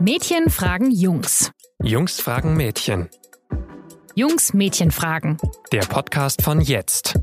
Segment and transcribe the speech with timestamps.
[0.00, 1.50] Mädchen fragen Jungs.
[1.82, 3.08] Jungs fragen Mädchen.
[4.14, 5.38] Jungs Mädchen fragen.
[5.72, 7.18] Der Podcast von jetzt.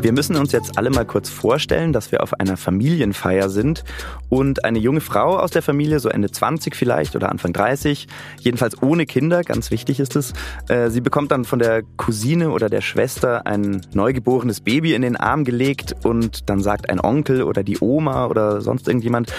[0.00, 3.82] Wir müssen uns jetzt alle mal kurz vorstellen, dass wir auf einer Familienfeier sind
[4.28, 8.06] und eine junge Frau aus der Familie, so Ende 20 vielleicht oder Anfang 30,
[8.38, 10.34] jedenfalls ohne Kinder, ganz wichtig ist es,
[10.68, 15.16] äh, sie bekommt dann von der Cousine oder der Schwester ein neugeborenes Baby in den
[15.16, 19.32] Arm gelegt und dann sagt ein Onkel oder die Oma oder sonst irgendjemand,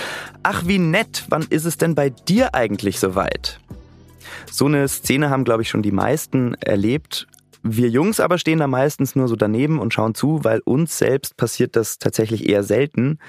[0.44, 3.62] ach wie nett, wann ist es denn bei dir eigentlich soweit?
[4.52, 7.28] So eine Szene haben, glaube ich, schon die meisten erlebt.
[7.62, 11.38] Wir Jungs aber stehen da meistens nur so daneben und schauen zu, weil uns selbst
[11.38, 13.20] passiert das tatsächlich eher selten.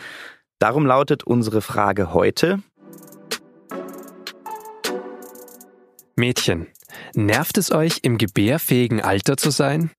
[0.59, 2.63] Darum lautet unsere Frage heute.
[6.17, 6.67] Mädchen,
[7.15, 9.91] nervt es euch, im gebärfähigen Alter zu sein?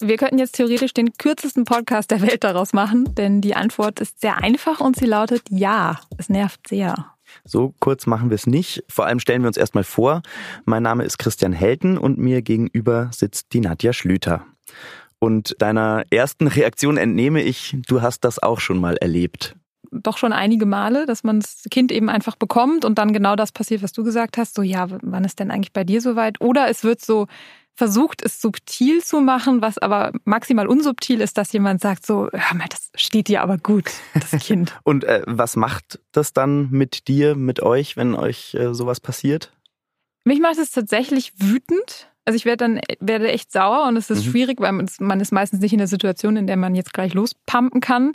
[0.00, 4.20] Wir könnten jetzt theoretisch den kürzesten Podcast der Welt daraus machen, denn die Antwort ist
[4.20, 7.17] sehr einfach und sie lautet ja, es nervt sehr.
[7.44, 8.84] So kurz machen wir es nicht.
[8.88, 10.22] Vor allem stellen wir uns erstmal vor.
[10.64, 14.44] Mein Name ist Christian Helten und mir gegenüber sitzt die Nadja Schlüter.
[15.18, 19.56] Und deiner ersten Reaktion entnehme ich, du hast das auch schon mal erlebt.
[19.90, 23.52] Doch schon einige Male, dass man das Kind eben einfach bekommt und dann genau das
[23.52, 24.54] passiert, was du gesagt hast.
[24.54, 26.40] So, ja, wann ist denn eigentlich bei dir soweit?
[26.40, 27.26] Oder es wird so
[27.78, 32.56] versucht, es subtil zu machen, was aber maximal unsubtil ist, dass jemand sagt so, hör
[32.56, 34.76] mal, das steht dir aber gut, das Kind.
[34.82, 39.52] Und äh, was macht das dann mit dir, mit euch, wenn euch äh, sowas passiert?
[40.24, 42.08] Mich macht es tatsächlich wütend.
[42.24, 44.30] Also ich werde dann werde echt sauer und es ist mhm.
[44.32, 47.80] schwierig, weil man ist meistens nicht in der Situation, in der man jetzt gleich lospumpen
[47.80, 48.12] kann.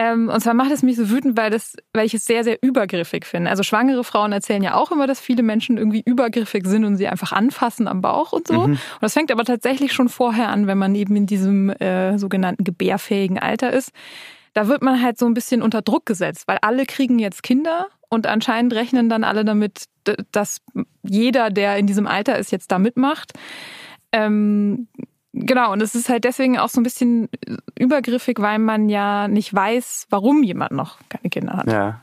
[0.00, 2.62] Ähm, und zwar macht es mich so wütend, weil, das, weil ich es sehr, sehr
[2.62, 3.50] übergriffig finde.
[3.50, 7.08] Also schwangere Frauen erzählen ja auch immer, dass viele Menschen irgendwie übergriffig sind und sie
[7.08, 8.68] einfach anfassen am Bauch und so.
[8.68, 8.72] Mhm.
[8.74, 12.62] Und das fängt aber tatsächlich schon vorher an, wenn man eben in diesem äh, sogenannten
[12.62, 13.90] gebärfähigen Alter ist.
[14.54, 17.88] Da wird man halt so ein bisschen unter Druck gesetzt, weil alle kriegen jetzt Kinder
[18.08, 19.86] und anscheinend rechnen dann alle damit,
[20.30, 20.60] dass
[21.02, 23.32] jeder, der in diesem Alter ist, jetzt da mitmacht.
[24.12, 24.86] Ähm,
[25.46, 27.28] genau, und es ist halt deswegen auch so ein bisschen
[27.78, 31.70] übergriffig, weil man ja nicht weiß, warum jemand noch keine Kinder hat.
[31.70, 32.02] Ja.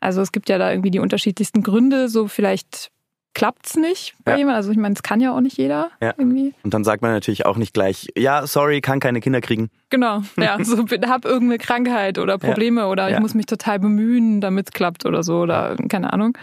[0.00, 2.90] Also es gibt ja da irgendwie die unterschiedlichsten Gründe, so vielleicht
[3.34, 4.38] klappt's nicht bei ja.
[4.38, 4.56] jemandem.
[4.56, 6.14] Also ich meine, es kann ja auch nicht jeder ja.
[6.16, 6.54] irgendwie.
[6.62, 9.70] Und dann sagt man natürlich auch nicht gleich, ja, sorry, kann keine Kinder kriegen.
[9.90, 12.86] Genau, ja, so hab irgendeine Krankheit oder Probleme ja.
[12.88, 16.38] oder ich muss mich total bemühen, damit es klappt oder so oder keine Ahnung.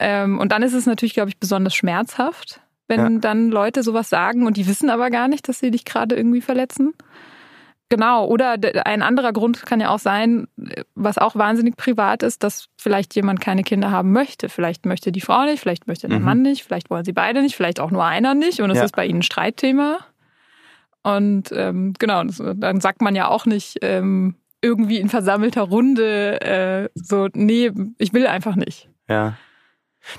[0.00, 2.60] Ähm, und dann ist es natürlich, glaube ich, besonders schmerzhaft,
[2.98, 6.14] wenn dann Leute sowas sagen und die wissen aber gar nicht, dass sie dich gerade
[6.14, 6.94] irgendwie verletzen.
[7.88, 10.46] Genau, oder ein anderer Grund kann ja auch sein,
[10.94, 14.48] was auch wahnsinnig privat ist, dass vielleicht jemand keine Kinder haben möchte.
[14.48, 16.24] Vielleicht möchte die Frau nicht, vielleicht möchte der mhm.
[16.24, 18.84] Mann nicht, vielleicht wollen sie beide nicht, vielleicht auch nur einer nicht und es ja.
[18.84, 19.98] ist bei ihnen ein Streitthema.
[21.02, 26.88] Und ähm, genau, dann sagt man ja auch nicht ähm, irgendwie in versammelter Runde äh,
[26.94, 28.88] so, nee, ich will einfach nicht.
[29.06, 29.36] Ja.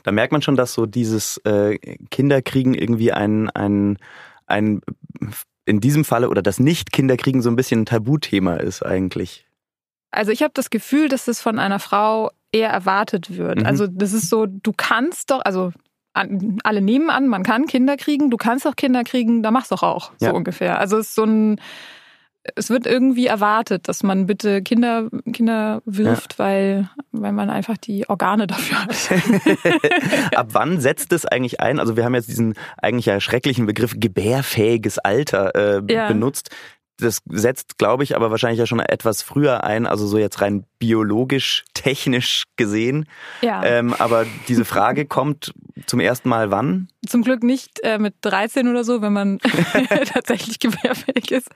[0.03, 1.77] Da merkt man schon, dass so dieses äh,
[2.11, 3.97] Kinderkriegen irgendwie ein, ein,
[4.47, 4.81] ein
[5.65, 9.47] in diesem Falle oder das Nicht-Kinderkriegen so ein bisschen ein Tabuthema ist eigentlich.
[10.11, 13.59] Also ich habe das Gefühl, dass das von einer Frau eher erwartet wird.
[13.59, 13.65] Mhm.
[13.65, 15.71] Also das ist so, du kannst doch, also
[16.13, 19.75] alle nehmen an, man kann Kinder kriegen, du kannst auch Kinder kriegen, da machst du
[19.75, 20.31] doch auch, so ja.
[20.31, 20.79] ungefähr.
[20.79, 21.59] Also es ist so ein,
[22.55, 26.39] es wird irgendwie erwartet, dass man bitte Kinder, Kinder wirft, ja.
[26.39, 30.35] weil, weil man einfach die Organe dafür hat.
[30.35, 31.79] Ab wann setzt es eigentlich ein?
[31.79, 36.07] Also wir haben jetzt diesen eigentlich ja schrecklichen Begriff gebärfähiges Alter äh, ja.
[36.07, 36.49] benutzt
[36.97, 40.65] das setzt, glaube ich, aber wahrscheinlich ja schon etwas früher ein, also so jetzt rein
[40.79, 43.07] biologisch, technisch gesehen.
[43.41, 43.63] Ja.
[43.63, 45.53] Ähm, aber diese Frage kommt
[45.85, 46.89] zum ersten Mal wann?
[47.07, 49.39] Zum Glück nicht äh, mit 13 oder so, wenn man
[50.13, 51.49] tatsächlich gebärfähig ist,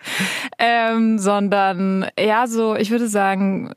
[0.58, 3.74] ähm, sondern eher so, ich würde sagen,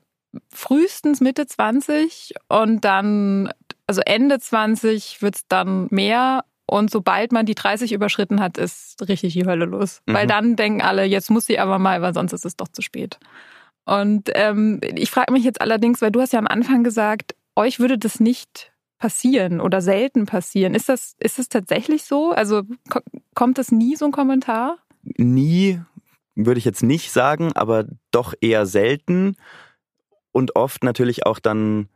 [0.53, 3.50] frühestens Mitte 20 und dann,
[3.87, 8.97] also Ende 20 wird es dann mehr und sobald man die 30 überschritten hat, ist
[9.08, 10.03] richtig die Hölle los.
[10.06, 10.14] Mhm.
[10.14, 12.81] Weil dann denken alle, jetzt muss sie aber mal, weil sonst ist es doch zu
[12.81, 13.19] spät.
[13.84, 17.80] Und ähm, ich frage mich jetzt allerdings, weil du hast ja am Anfang gesagt, euch
[17.80, 20.74] würde das nicht passieren oder selten passieren.
[20.74, 22.30] Ist das, ist das tatsächlich so?
[22.30, 22.62] Also
[23.34, 24.77] kommt das nie so ein Kommentar?
[25.03, 25.80] Nie
[26.36, 29.34] würde ich jetzt nicht sagen, aber doch eher selten
[30.30, 31.89] und oft natürlich auch dann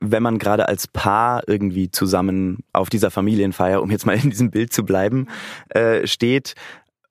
[0.00, 4.50] wenn man gerade als Paar irgendwie zusammen auf dieser Familienfeier, um jetzt mal in diesem
[4.50, 5.28] Bild zu bleiben,
[5.70, 6.54] äh, steht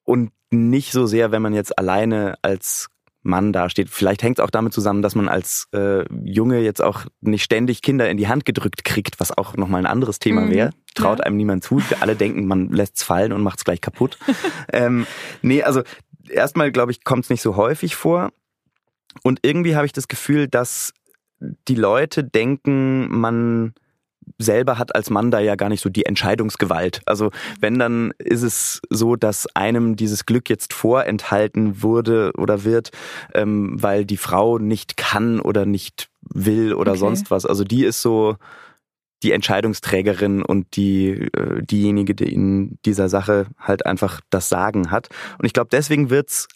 [0.04, 2.90] und nicht so sehr, wenn man jetzt alleine als
[3.26, 3.90] Mann dasteht.
[3.90, 7.82] Vielleicht hängt es auch damit zusammen, dass man als äh, Junge jetzt auch nicht ständig
[7.82, 10.52] Kinder in die Hand gedrückt kriegt, was auch nochmal ein anderes Thema mhm.
[10.52, 10.70] wäre.
[10.94, 11.26] Traut ja.
[11.26, 11.82] einem niemand zu.
[12.00, 14.20] Alle denken, man lässt's fallen und macht's gleich kaputt.
[14.72, 15.08] ähm,
[15.42, 15.82] nee, also
[16.30, 18.32] erstmal, glaube ich, kommt es nicht so häufig vor.
[19.24, 20.94] Und irgendwie habe ich das Gefühl, dass
[21.40, 23.74] die Leute denken, man
[24.38, 27.02] selber hat als Mann da ja gar nicht so die Entscheidungsgewalt.
[27.06, 32.92] Also wenn, dann ist es so, dass einem dieses Glück jetzt vorenthalten wurde oder wird,
[33.34, 37.00] ähm, weil die Frau nicht kann oder nicht will oder okay.
[37.00, 37.46] sonst was.
[37.46, 38.36] Also die ist so
[39.24, 45.10] die Entscheidungsträgerin und die äh, diejenige, die in dieser Sache halt einfach das Sagen hat.
[45.38, 46.48] Und ich glaube, deswegen wird's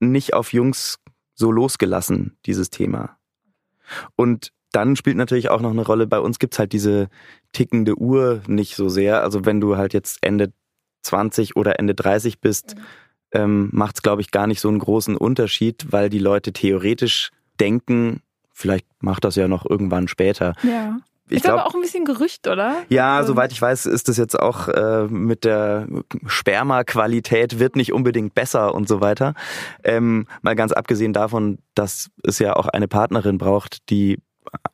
[0.00, 0.98] nicht auf Jungs
[1.34, 3.16] so losgelassen, dieses Thema.
[4.16, 7.08] Und dann spielt natürlich auch noch eine Rolle, bei uns gibt's halt diese
[7.52, 9.22] tickende Uhr nicht so sehr.
[9.22, 10.52] Also wenn du halt jetzt Ende
[11.02, 12.80] 20 oder Ende 30 bist, mhm.
[13.32, 17.30] ähm, macht es, glaube ich, gar nicht so einen großen Unterschied, weil die Leute theoretisch
[17.60, 18.22] denken,
[18.52, 20.54] vielleicht macht das ja noch irgendwann später.
[20.62, 20.98] Ja.
[21.28, 22.76] Ich ist glaub, aber auch ein bisschen Gerücht, oder?
[22.88, 25.86] Ja, also, soweit ich weiß, ist das jetzt auch äh, mit der
[26.26, 29.34] Sperma-Qualität wird nicht unbedingt besser und so weiter.
[29.84, 34.18] Ähm, mal ganz abgesehen davon, dass es ja auch eine Partnerin braucht, die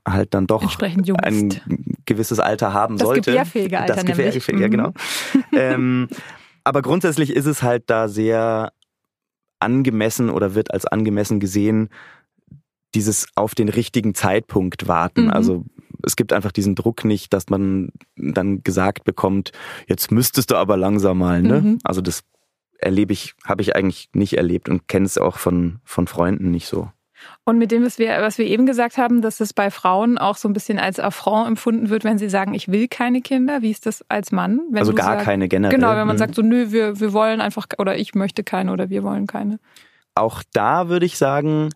[0.06, 0.80] halt dann doch
[1.22, 1.60] ein
[2.06, 3.20] gewisses Alter haben das sollte.
[3.20, 4.92] Das gebärfähige Alter Das gebärfähige, ja genau.
[5.52, 6.08] ähm,
[6.64, 8.72] aber grundsätzlich ist es halt da sehr
[9.60, 11.90] angemessen oder wird als angemessen gesehen,
[12.94, 15.24] dieses auf den richtigen Zeitpunkt warten.
[15.24, 15.30] Mhm.
[15.30, 15.64] Also
[16.02, 19.52] es gibt einfach diesen Druck nicht, dass man dann gesagt bekommt,
[19.88, 21.42] jetzt müsstest du aber langsam mal.
[21.42, 21.60] Ne?
[21.60, 21.78] Mhm.
[21.84, 22.22] Also das
[22.78, 26.68] erlebe ich, habe ich eigentlich nicht erlebt und kenne es auch von, von Freunden nicht
[26.68, 26.90] so.
[27.44, 30.36] Und mit dem, was wir, was wir eben gesagt haben, dass es bei Frauen auch
[30.36, 33.60] so ein bisschen als Affront empfunden wird, wenn sie sagen, ich will keine Kinder.
[33.60, 34.60] Wie ist das als Mann?
[34.74, 35.74] also gar sagst, keine generell.
[35.74, 36.18] Genau, wenn man mhm.
[36.18, 39.58] sagt so, nö, wir, wir wollen einfach, oder ich möchte keine oder wir wollen keine.
[40.14, 41.70] Auch da würde ich sagen,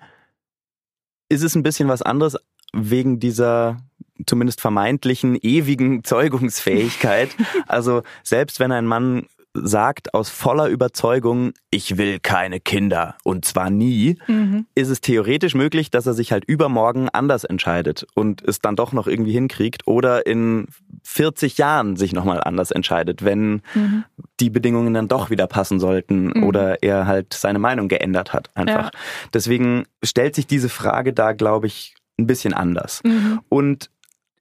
[1.33, 2.37] ist es ein bisschen was anderes
[2.75, 3.81] wegen dieser
[4.27, 7.31] zumindest vermeintlichen ewigen Zeugungsfähigkeit.
[7.67, 13.69] Also selbst wenn ein Mann sagt aus voller Überzeugung, ich will keine Kinder und zwar
[13.69, 14.67] nie, mhm.
[14.75, 18.93] ist es theoretisch möglich, dass er sich halt übermorgen anders entscheidet und es dann doch
[18.93, 20.69] noch irgendwie hinkriegt oder in
[21.03, 24.05] 40 Jahren sich nochmal anders entscheidet, wenn mhm.
[24.41, 26.45] die Bedingungen dann doch wieder passen sollten mhm.
[26.45, 28.93] oder er halt seine Meinung geändert hat einfach.
[28.93, 29.01] Ja.
[29.35, 33.01] Deswegen stellt sich diese Frage da, glaube ich, ein bisschen anders.
[33.05, 33.41] Mhm.
[33.49, 33.91] Und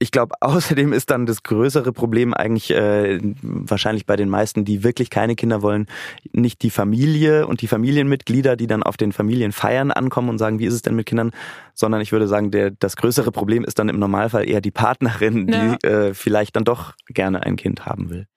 [0.01, 4.83] ich glaube, außerdem ist dann das größere Problem eigentlich äh, wahrscheinlich bei den meisten, die
[4.83, 5.85] wirklich keine Kinder wollen,
[6.33, 10.65] nicht die Familie und die Familienmitglieder, die dann auf den Familienfeiern ankommen und sagen, wie
[10.65, 11.31] ist es denn mit Kindern,
[11.73, 15.47] sondern ich würde sagen, der, das größere Problem ist dann im Normalfall eher die Partnerin,
[15.47, 15.77] die ja.
[15.83, 18.27] äh, vielleicht dann doch gerne ein Kind haben will.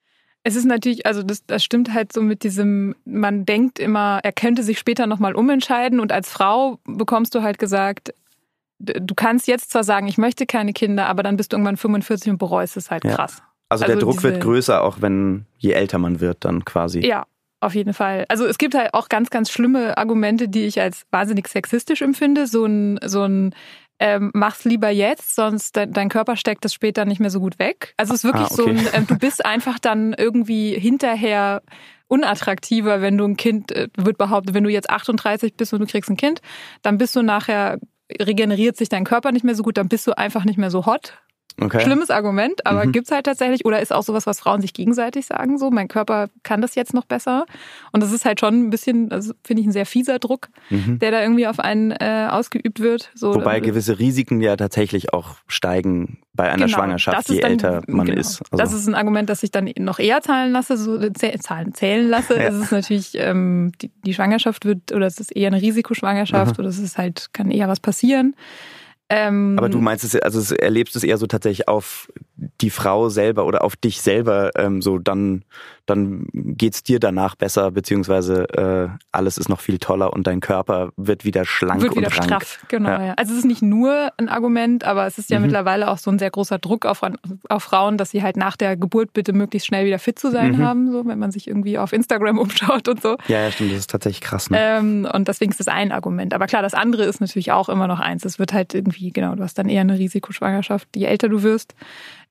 [0.47, 4.31] Es ist natürlich, also das, das stimmt halt so mit diesem, man denkt immer, er
[4.31, 8.13] könnte sich später nochmal umentscheiden und als Frau bekommst du halt gesagt,
[8.79, 12.31] du kannst jetzt zwar sagen, ich möchte keine Kinder, aber dann bist du irgendwann 45
[12.31, 13.15] und bereust es halt ja.
[13.15, 13.41] krass.
[13.69, 16.99] Also, also der Druck wird größer, auch wenn je älter man wird, dann quasi.
[16.99, 17.25] Ja,
[17.61, 18.25] auf jeden Fall.
[18.29, 22.47] Also es gibt halt auch ganz, ganz schlimme Argumente, die ich als wahnsinnig sexistisch empfinde.
[22.47, 23.55] So ein, so ein
[23.97, 27.57] ähm, mach's lieber jetzt, sonst de dein Körper steckt es später nicht mehr so gut
[27.59, 27.93] weg.
[27.97, 28.63] Also es ist wirklich ah, okay.
[28.63, 31.61] so ein, äh, du bist einfach dann irgendwie hinterher
[32.07, 35.87] unattraktiver, wenn du ein Kind, äh, wird behauptet, wenn du jetzt 38 bist und du
[35.87, 36.41] kriegst ein Kind,
[36.81, 37.79] dann bist du nachher
[38.11, 40.85] regeneriert sich dein Körper nicht mehr so gut, dann bist du einfach nicht mehr so
[40.85, 41.21] hot.
[41.59, 41.79] Okay.
[41.79, 42.91] Schlimmes Argument, aber mhm.
[42.91, 43.65] gibt's halt tatsächlich.
[43.65, 46.93] Oder ist auch sowas, was Frauen sich gegenseitig sagen, so, mein Körper kann das jetzt
[46.93, 47.45] noch besser.
[47.93, 50.99] Und das ist halt schon ein bisschen, also finde ich, ein sehr fieser Druck, mhm.
[50.99, 53.11] der da irgendwie auf einen äh, ausgeübt wird.
[53.15, 57.81] So, Wobei gewisse Risiken ja tatsächlich auch steigen bei einer genau, Schwangerschaft, je dann, älter
[57.87, 58.19] man genau.
[58.19, 58.41] ist.
[58.51, 58.57] Also.
[58.57, 62.35] Das ist ein Argument, das ich dann noch eher zahlen lasse, so Zahlen zählen lasse.
[62.45, 62.49] Ja.
[62.49, 66.59] Das ist natürlich, ähm, die, die Schwangerschaft wird, oder es ist eher eine Risikoschwangerschaft, Aha.
[66.59, 68.35] oder es ist halt, kann eher was passieren.
[69.09, 72.11] Ähm, Aber du meinst es, also erlebst es eher so tatsächlich auf
[72.65, 75.43] die Frau selber oder auf dich selber ähm, so, dann,
[75.85, 80.89] dann geht's dir danach besser, beziehungsweise äh, alles ist noch viel toller und dein Körper
[80.97, 82.25] wird wieder schlank wird wieder und rank.
[82.25, 82.89] straff, genau.
[82.89, 83.05] Ja.
[83.05, 83.13] ja.
[83.17, 85.45] Also es ist nicht nur ein Argument, aber es ist ja mhm.
[85.45, 87.01] mittlerweile auch so ein sehr großer Druck auf,
[87.49, 90.53] auf Frauen, dass sie halt nach der Geburt bitte möglichst schnell wieder fit zu sein
[90.53, 90.63] mhm.
[90.63, 93.17] haben, so wenn man sich irgendwie auf Instagram umschaut und so.
[93.27, 94.49] Ja, ja, stimmt, das ist tatsächlich krass.
[94.49, 94.57] Ne?
[94.59, 96.33] Ähm, und deswegen ist das ein Argument.
[96.33, 98.25] Aber klar, das andere ist natürlich auch immer noch eins.
[98.25, 101.75] Es wird halt irgendwie, genau, du hast dann eher eine Risikoschwangerschaft, je älter du wirst.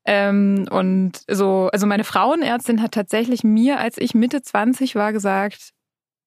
[0.06, 5.70] Ähm, und so, also meine Frauenärztin hat tatsächlich mir, als ich Mitte 20 war, gesagt,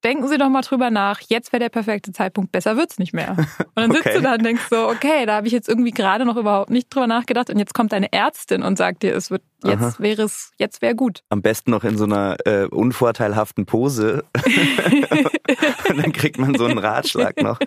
[0.07, 3.35] denken Sie doch mal drüber nach, jetzt wäre der perfekte Zeitpunkt, besser wird's nicht mehr.
[3.37, 4.15] Und dann sitzt okay.
[4.15, 6.93] du da und denkst so, okay, da habe ich jetzt irgendwie gerade noch überhaupt nicht
[6.93, 9.95] drüber nachgedacht und jetzt kommt deine Ärztin und sagt dir, es wird jetzt Aha.
[9.99, 11.23] wäre es jetzt wäre gut.
[11.29, 14.23] Am besten noch in so einer äh, unvorteilhaften Pose
[15.89, 17.59] und dann kriegt man so einen Ratschlag noch.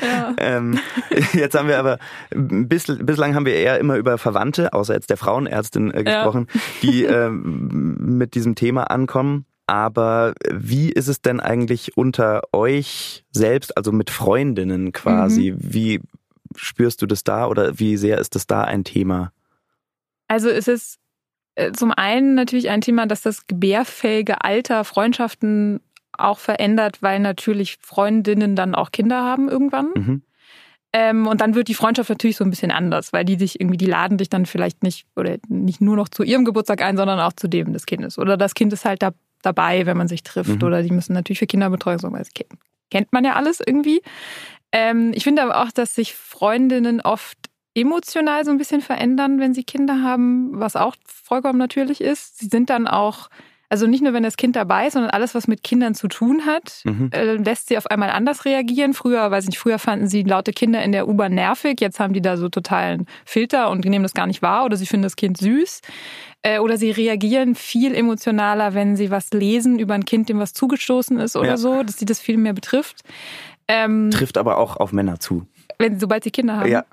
[0.00, 0.34] Ja.
[0.38, 0.78] ähm,
[1.34, 1.98] jetzt haben wir aber
[2.30, 6.60] bis, bislang haben wir eher immer über Verwandte, außer jetzt der Frauenärztin äh, gesprochen, ja.
[6.82, 9.44] die äh, mit diesem Thema ankommen.
[9.68, 15.50] Aber wie ist es denn eigentlich unter euch selbst, also mit Freundinnen quasi?
[15.50, 15.56] Mhm.
[15.60, 16.00] Wie
[16.56, 19.30] spürst du das da oder wie sehr ist das da ein Thema?
[20.26, 20.98] Also es ist
[21.54, 25.80] äh, zum einen natürlich ein Thema, dass das gebärfähige Alter Freundschaften
[26.12, 29.90] auch verändert, weil natürlich Freundinnen dann auch Kinder haben irgendwann.
[29.94, 30.22] Mhm.
[30.94, 33.76] Ähm, und dann wird die Freundschaft natürlich so ein bisschen anders, weil die dich irgendwie,
[33.76, 37.20] die laden dich dann vielleicht nicht oder nicht nur noch zu ihrem Geburtstag ein, sondern
[37.20, 38.18] auch zu dem des Kindes.
[38.18, 39.10] Oder das Kind ist halt da,
[39.42, 40.60] dabei, wenn man sich trifft.
[40.60, 40.66] Mhm.
[40.66, 42.32] Oder die müssen natürlich für Kinderbetreuung sorgen, weil das
[42.90, 44.02] kennt man ja alles irgendwie.
[44.72, 47.38] Ähm, ich finde aber auch, dass sich Freundinnen oft
[47.74, 52.38] emotional so ein bisschen verändern, wenn sie Kinder haben, was auch vollkommen natürlich ist.
[52.38, 53.28] Sie sind dann auch
[53.70, 56.46] also nicht nur, wenn das Kind dabei ist, sondern alles, was mit Kindern zu tun
[56.46, 57.10] hat, mhm.
[57.12, 58.94] äh, lässt sie auf einmal anders reagieren.
[58.94, 61.80] Früher, weiß ich nicht, früher fanden sie laute Kinder in der U-Bahn nervig.
[61.80, 64.86] Jetzt haben die da so totalen Filter und nehmen das gar nicht wahr oder sie
[64.86, 65.82] finden das Kind süß.
[66.42, 70.54] Äh, oder sie reagieren viel emotionaler, wenn sie was lesen über ein Kind, dem was
[70.54, 71.56] zugestoßen ist oder ja.
[71.56, 73.02] so, dass sie das viel mehr betrifft.
[73.66, 75.46] Ähm, Trifft aber auch auf Männer zu.
[75.78, 76.68] Wenn, sobald sie Kinder haben.
[76.68, 76.84] Ja.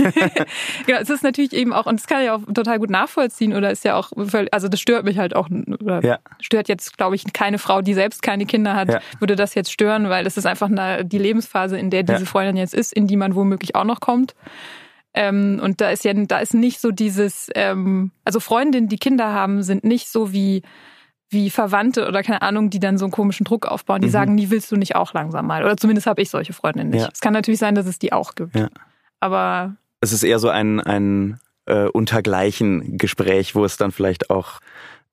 [0.86, 3.70] genau, es ist natürlich eben auch, und das kann ich auch total gut nachvollziehen, oder
[3.70, 4.12] ist ja auch,
[4.50, 6.18] also das stört mich halt auch, oder ja.
[6.40, 9.00] stört jetzt, glaube ich, keine Frau, die selbst keine Kinder hat, ja.
[9.18, 12.24] würde das jetzt stören, weil es ist einfach eine, die Lebensphase, in der diese.
[12.24, 14.34] Freundin jetzt ist, in die man womöglich auch noch kommt.
[15.12, 19.32] Ähm, und da ist ja, da ist nicht so dieses, ähm, also Freundinnen, die Kinder
[19.32, 20.62] haben, sind nicht so wie,
[21.30, 24.12] wie Verwandte oder keine Ahnung, die dann so einen komischen Druck aufbauen, die mhm.
[24.12, 25.64] sagen, nie willst du nicht auch langsam mal.
[25.64, 27.02] Oder zumindest habe ich solche Freundinnen nicht.
[27.02, 27.08] Ja.
[27.12, 28.56] Es kann natürlich sein, dass es die auch gibt.
[28.56, 28.68] Ja.
[29.20, 29.76] Aber.
[30.00, 34.60] Es ist eher so ein, ein äh, untergleichen Gespräch, wo es dann vielleicht auch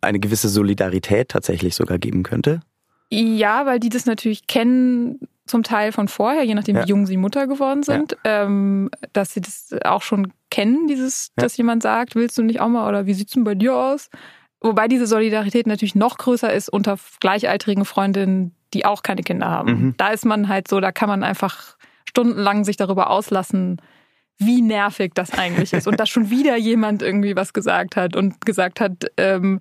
[0.01, 2.61] eine gewisse Solidarität tatsächlich sogar geben könnte.
[3.09, 6.83] Ja, weil die das natürlich kennen, zum Teil von vorher, je nachdem, ja.
[6.83, 8.43] wie jung sie Mutter geworden sind, ja.
[8.43, 11.43] ähm, dass sie das auch schon kennen, dieses, ja.
[11.43, 14.09] dass jemand sagt, willst du nicht auch mal oder wie sieht's denn bei dir aus?
[14.61, 19.69] Wobei diese Solidarität natürlich noch größer ist unter gleichaltrigen Freundinnen, die auch keine Kinder haben.
[19.69, 19.93] Mhm.
[19.97, 23.79] Da ist man halt so, da kann man einfach stundenlang sich darüber auslassen,
[24.39, 25.87] wie nervig das eigentlich ist.
[25.87, 29.59] Und dass schon wieder jemand irgendwie was gesagt hat und gesagt hat, ähm,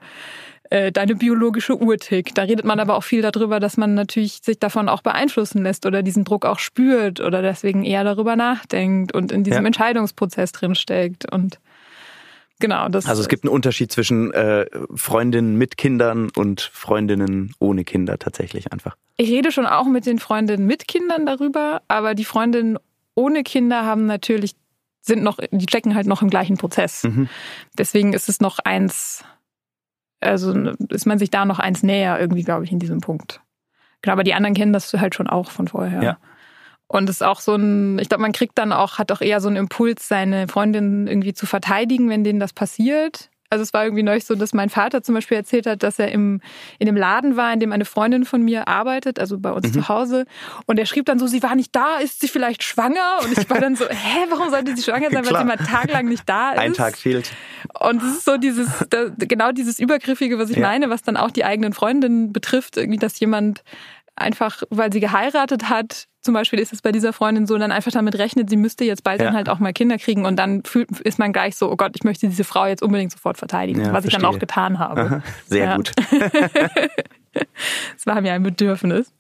[0.70, 2.38] äh, deine biologische Uhr tickt.
[2.38, 5.86] Da redet man aber auch viel darüber, dass man natürlich sich davon auch beeinflussen lässt
[5.86, 9.66] oder diesen Druck auch spürt oder deswegen eher darüber nachdenkt und in diesem ja.
[9.66, 11.30] Entscheidungsprozess drinsteckt.
[11.32, 11.58] Und
[12.58, 12.88] Genau.
[12.88, 18.18] Das also es gibt einen Unterschied zwischen äh, Freundinnen mit Kindern und Freundinnen ohne Kinder
[18.18, 18.96] tatsächlich einfach.
[19.16, 22.78] Ich rede schon auch mit den Freundinnen mit Kindern darüber, aber die Freundinnen
[23.14, 24.54] ohne Kinder haben natürlich,
[25.02, 27.04] sind noch, die stecken halt noch im gleichen Prozess.
[27.04, 27.28] Mhm.
[27.76, 29.24] Deswegen ist es noch eins,
[30.20, 30.52] also
[30.90, 33.40] ist man sich da noch eins näher irgendwie, glaube ich, in diesem Punkt.
[34.02, 36.02] Genau, aber die anderen kennen das halt schon auch von vorher.
[36.02, 36.18] Ja.
[36.88, 39.40] Und es ist auch so ein, ich glaube, man kriegt dann auch, hat auch eher
[39.40, 43.30] so einen Impuls, seine Freundin irgendwie zu verteidigen, wenn denen das passiert.
[43.50, 46.10] Also es war irgendwie neulich so, dass mein Vater zum Beispiel erzählt hat, dass er
[46.10, 46.40] im,
[46.78, 49.72] in dem Laden war, in dem eine Freundin von mir arbeitet, also bei uns mhm.
[49.72, 50.26] zu Hause.
[50.66, 53.18] Und er schrieb dann so, sie war nicht da, ist sie vielleicht schwanger?
[53.22, 56.06] Und ich war dann so, hä, warum sollte sie schwanger sein, weil sie mal tagelang
[56.06, 56.58] nicht da ist?
[56.58, 57.30] Ein Tag fehlt.
[57.78, 58.68] Und es ist so dieses,
[59.16, 60.66] genau dieses Übergriffige, was ich ja.
[60.66, 63.62] meine, was dann auch die eigenen Freundinnen betrifft, irgendwie, dass jemand
[64.16, 67.92] einfach, weil sie geheiratet hat, zum Beispiel ist es bei dieser Freundin so, dann einfach
[67.92, 69.26] damit rechnet, sie müsste jetzt bald ja.
[69.26, 71.92] dann halt auch mal Kinder kriegen und dann fühlt, ist man gleich so, oh Gott,
[71.94, 74.18] ich möchte diese Frau jetzt unbedingt sofort verteidigen, ja, was verstehe.
[74.18, 75.00] ich dann auch getan habe.
[75.00, 75.76] Aha, sehr ja.
[75.76, 75.92] gut.
[77.98, 79.12] Es war mir ein Bedürfnis.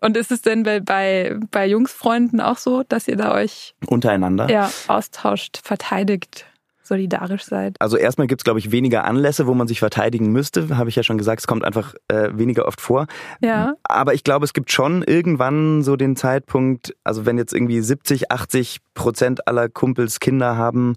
[0.00, 4.50] Und ist es denn bei, bei, bei Jungsfreunden auch so, dass ihr da euch untereinander
[4.50, 6.46] ja, austauscht, verteidigt?
[6.84, 7.76] Solidarisch seid?
[7.80, 10.76] Also erstmal gibt es, glaube ich, weniger Anlässe, wo man sich verteidigen müsste.
[10.76, 13.06] Habe ich ja schon gesagt, es kommt einfach äh, weniger oft vor.
[13.40, 13.74] Ja.
[13.84, 18.30] Aber ich glaube, es gibt schon irgendwann so den Zeitpunkt, also wenn jetzt irgendwie 70,
[18.30, 20.94] 80 Prozent aller Kumpels Kinder haben,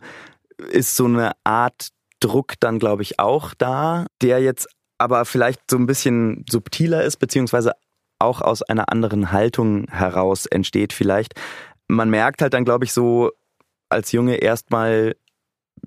[0.71, 1.89] ist so eine Art
[2.19, 4.67] Druck dann, glaube ich, auch da, der jetzt
[4.97, 7.73] aber vielleicht so ein bisschen subtiler ist, beziehungsweise
[8.19, 11.35] auch aus einer anderen Haltung heraus entsteht vielleicht.
[11.87, 13.31] Man merkt halt dann, glaube ich, so
[13.89, 15.15] als Junge erstmal,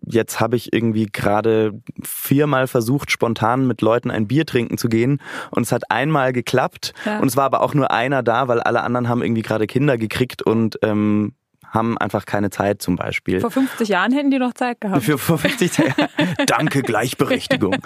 [0.06, 5.20] jetzt habe ich irgendwie gerade viermal versucht, spontan mit Leuten ein Bier trinken zu gehen
[5.50, 7.18] und es hat einmal geklappt ja.
[7.18, 9.98] und es war aber auch nur einer da, weil alle anderen haben irgendwie gerade Kinder
[9.98, 11.34] gekriegt und ähm,
[11.70, 13.40] haben einfach keine Zeit zum Beispiel.
[13.40, 15.02] Vor 50 Jahren hätten die noch Zeit gehabt.
[15.02, 16.08] Für, vor 50 Jahren.
[16.46, 17.76] Danke, Gleichberechtigung.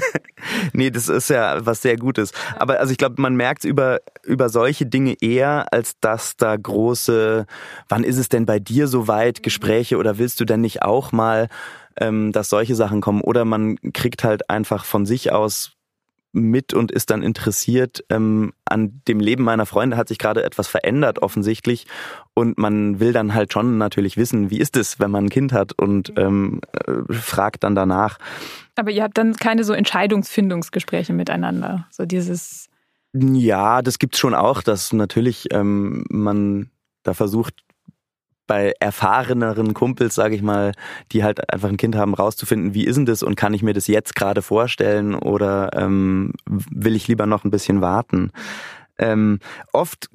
[0.72, 2.32] nee, das ist ja was sehr Gutes.
[2.56, 7.46] Aber also ich glaube, man merkt über, über solche Dinge eher, als dass da große,
[7.88, 11.12] wann ist es denn bei dir so weit, Gespräche oder willst du denn nicht auch
[11.12, 11.48] mal,
[11.96, 13.20] ähm, dass solche Sachen kommen?
[13.20, 15.72] Oder man kriegt halt einfach von sich aus
[16.32, 20.66] mit und ist dann interessiert ähm, an dem Leben meiner Freunde hat sich gerade etwas
[20.66, 21.86] verändert offensichtlich
[22.34, 25.52] und man will dann halt schon natürlich wissen, wie ist es, wenn man ein Kind
[25.52, 28.18] hat und ähm, äh, fragt dann danach.
[28.76, 32.68] Aber ihr habt dann keine so Entscheidungsfindungsgespräche miteinander, so dieses.
[33.12, 36.70] Ja, das gibt's schon auch, dass natürlich ähm, man
[37.02, 37.62] da versucht
[38.46, 40.72] bei erfahreneren Kumpels, sage ich mal,
[41.12, 43.72] die halt einfach ein Kind haben, rauszufinden, wie ist denn das und kann ich mir
[43.74, 48.32] das jetzt gerade vorstellen oder ähm, will ich lieber noch ein bisschen warten.
[48.98, 49.38] Ähm,
[49.72, 50.08] oft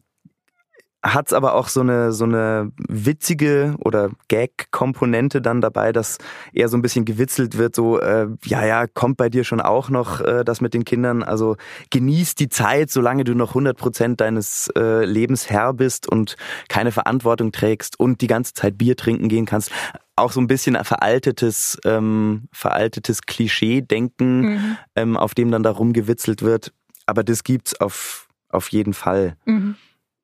[1.14, 6.18] hat es aber auch so eine, so eine witzige oder Gag-Komponente dann dabei, dass
[6.54, 9.90] eher so ein bisschen gewitzelt wird, so, äh, ja, ja, kommt bei dir schon auch
[9.90, 11.24] noch äh, das mit den Kindern.
[11.24, 11.58] Also
[11.92, 16.36] genieß die Zeit, solange du noch 100 Prozent deines äh, Lebens Herr bist und
[16.68, 19.72] keine Verantwortung trägst und die ganze Zeit Bier trinken gehen kannst.
[20.16, 24.78] Auch so ein bisschen veraltetes, ähm, veraltetes Klischee-Denken, mhm.
[24.96, 26.74] ähm, auf dem dann da rumgewitzelt wird.
[27.06, 29.38] Aber das gibt's auf, auf jeden Fall.
[29.46, 29.76] Mhm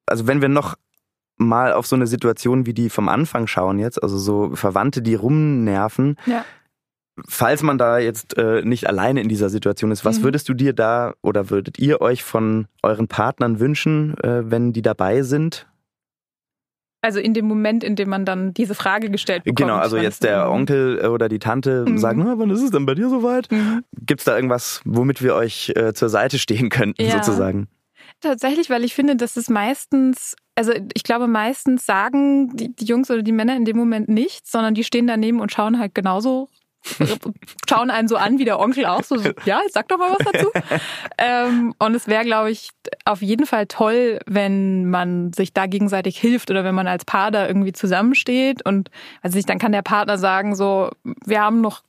[0.06, 0.76] also wenn wir noch
[1.38, 5.16] mal auf so eine Situation wie die vom Anfang schauen jetzt, also so Verwandte, die
[5.16, 6.46] rumnerven, ja.
[7.28, 10.24] falls man da jetzt äh, nicht alleine in dieser Situation ist, was mhm.
[10.24, 14.82] würdest du dir da oder würdet ihr euch von euren Partnern wünschen, äh, wenn die
[14.82, 15.68] dabei sind?
[17.02, 19.58] Also in dem Moment, in dem man dann diese Frage gestellt bekommt.
[19.58, 21.98] Genau, also jetzt der Onkel oder die Tante mhm.
[21.98, 23.52] sagen, wann ist es denn bei dir soweit?
[23.52, 23.84] Mhm.
[24.06, 27.12] Gibt es da irgendwas, womit wir euch äh, zur Seite stehen könnten, ja.
[27.12, 27.68] sozusagen?
[28.24, 33.12] Tatsächlich, weil ich finde, dass es meistens, also ich glaube, meistens sagen die, die Jungs
[33.12, 36.48] oder die Männer in dem Moment nichts, sondern die stehen daneben und schauen halt genauso
[37.70, 40.52] schauen einen so an wie der Onkel auch so, ja, sag doch mal was dazu.
[41.18, 42.70] ähm, und es wäre, glaube ich,
[43.04, 47.30] auf jeden Fall toll, wenn man sich da gegenseitig hilft oder wenn man als Paar
[47.30, 48.90] da irgendwie zusammensteht und
[49.22, 51.84] also ich, dann kann der Partner sagen so, wir haben noch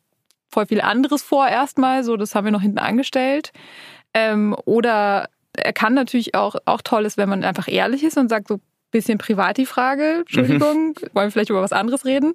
[0.48, 3.52] voll viel anderes vor erstmal, so das haben wir noch hinten angestellt.
[4.14, 8.28] Ähm, oder er kann natürlich auch, auch toll ist, wenn man einfach ehrlich ist und
[8.28, 8.60] sagt so
[8.94, 11.08] bisschen privat die Frage, Entschuldigung, mhm.
[11.12, 12.32] wollen wir vielleicht über was anderes reden.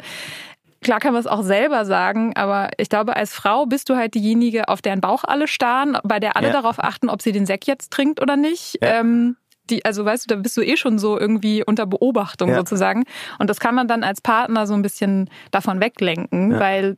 [0.81, 4.13] Klar kann man es auch selber sagen, aber ich glaube, als Frau bist du halt
[4.13, 6.53] diejenige, auf deren Bauch alle starren, bei der alle ja.
[6.53, 8.77] darauf achten, ob sie den Sekt jetzt trinkt oder nicht.
[8.81, 8.99] Ja.
[8.99, 9.35] Ähm,
[9.69, 12.55] die, also weißt du, da bist du eh schon so irgendwie unter Beobachtung ja.
[12.55, 13.03] sozusagen.
[13.39, 16.97] Und das kann man dann als Partner so ein bisschen davon weglenken, weil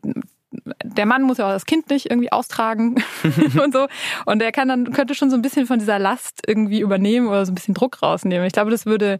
[0.83, 3.03] der Mann muss ja auch das Kind nicht irgendwie austragen
[3.63, 3.87] und so.
[4.25, 7.45] Und der kann dann, könnte schon so ein bisschen von dieser Last irgendwie übernehmen oder
[7.45, 8.45] so ein bisschen Druck rausnehmen.
[8.45, 9.19] Ich glaube, das würde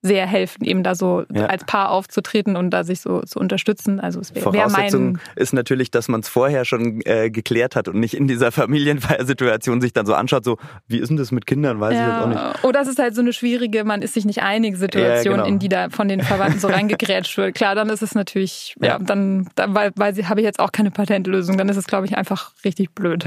[0.00, 1.46] sehr helfen, eben da so ja.
[1.46, 3.98] als Paar aufzutreten und da sich so zu unterstützen.
[3.98, 7.88] Also es wäre wär mein ist natürlich, dass man es vorher schon äh, geklärt hat
[7.88, 10.56] und nicht in dieser Familienfeiersituation sich dann so anschaut, so
[10.86, 12.00] wie ist denn das mit Kindern, weiß ja.
[12.00, 12.64] ich jetzt auch nicht.
[12.64, 15.46] Oder es ist halt so eine schwierige, man ist sich nicht einig Situation, ja, genau.
[15.46, 17.56] in die da von den Verwandten so reingegrätscht wird.
[17.56, 20.70] Klar, dann ist es natürlich, ja, dann, dann weil, weil sie habe ich jetzt auch
[20.70, 23.26] keine Patentlösung, dann ist es glaube ich einfach richtig blöd.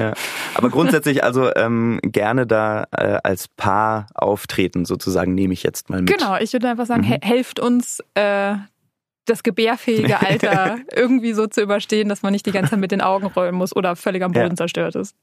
[0.53, 6.01] Aber grundsätzlich also ähm, gerne da äh, als Paar auftreten sozusagen nehme ich jetzt mal
[6.01, 6.17] mit.
[6.17, 7.17] Genau, ich würde einfach sagen, mhm.
[7.21, 8.56] helft uns, äh,
[9.26, 13.02] das gebärfähige Alter irgendwie so zu überstehen, dass man nicht die ganze Zeit mit den
[13.02, 14.56] Augen rollen muss oder völlig am Boden ja.
[14.56, 15.15] zerstört ist.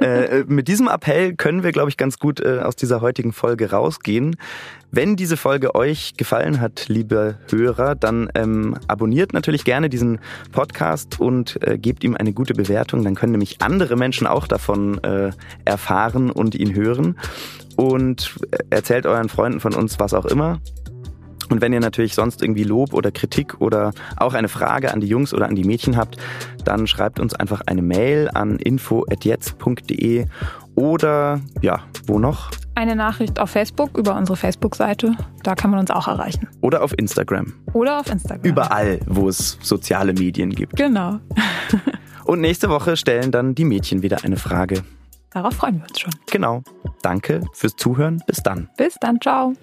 [0.00, 3.32] Äh, äh, mit diesem Appell können wir, glaube ich, ganz gut äh, aus dieser heutigen
[3.32, 4.36] Folge rausgehen.
[4.90, 10.20] Wenn diese Folge euch gefallen hat, liebe Hörer, dann ähm, abonniert natürlich gerne diesen
[10.52, 13.02] Podcast und äh, gebt ihm eine gute Bewertung.
[13.02, 15.30] Dann können nämlich andere Menschen auch davon äh,
[15.64, 17.16] erfahren und ihn hören.
[17.76, 20.60] Und äh, erzählt euren Freunden von uns was auch immer.
[21.50, 25.06] Und wenn ihr natürlich sonst irgendwie Lob oder Kritik oder auch eine Frage an die
[25.06, 26.16] Jungs oder an die Mädchen habt,
[26.64, 30.26] dann schreibt uns einfach eine Mail an info@jetzt.de
[30.74, 32.50] oder ja, wo noch?
[32.74, 35.14] Eine Nachricht auf Facebook über unsere Facebook-Seite.
[35.42, 36.48] Da kann man uns auch erreichen.
[36.62, 37.52] Oder auf Instagram.
[37.74, 38.44] Oder auf Instagram.
[38.44, 40.76] Überall, wo es soziale Medien gibt.
[40.76, 41.18] Genau.
[42.24, 44.82] Und nächste Woche stellen dann die Mädchen wieder eine Frage.
[45.34, 46.12] Darauf freuen wir uns schon.
[46.30, 46.62] Genau.
[47.02, 48.22] Danke fürs Zuhören.
[48.26, 48.68] Bis dann.
[48.76, 49.20] Bis dann.
[49.20, 49.54] Ciao.